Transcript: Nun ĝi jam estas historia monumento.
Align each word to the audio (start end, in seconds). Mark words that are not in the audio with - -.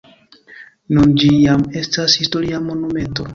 Nun 0.95 1.11
ĝi 1.23 1.29
jam 1.35 1.67
estas 1.83 2.17
historia 2.23 2.63
monumento. 2.71 3.29